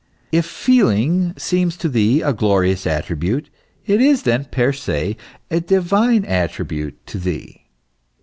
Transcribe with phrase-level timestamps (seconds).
[0.31, 3.51] If feeling seems to thee a glorious attribute,
[3.85, 5.15] it is then, per se,
[5.51, 7.67] a divine attribute to thee.